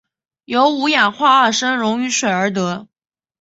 [0.45, 2.87] 由五氧化二砷溶于水而得。